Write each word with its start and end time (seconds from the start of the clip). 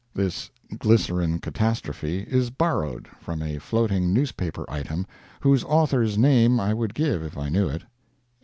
[This 0.15 0.49
glycerin 0.79 1.37
catastrophe 1.37 2.21
is 2.27 2.49
borrowed 2.49 3.07
from 3.19 3.43
a 3.43 3.59
floating 3.59 4.11
newspaper 4.11 4.65
item, 4.67 5.05
whose 5.41 5.63
author's 5.65 6.17
name 6.17 6.59
I 6.59 6.73
would 6.73 6.95
give 6.95 7.21
if 7.21 7.37
I 7.37 7.49
knew 7.49 7.69
it. 7.69 7.83